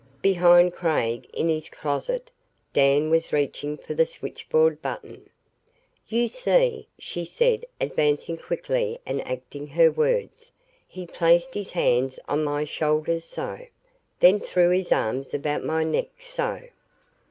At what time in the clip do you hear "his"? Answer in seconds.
1.47-1.69, 11.53-11.69, 14.71-14.91